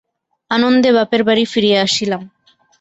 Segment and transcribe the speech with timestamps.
[0.51, 2.21] আনন্দে বাপের বাড়ি ফিরিয়া আসিলাম।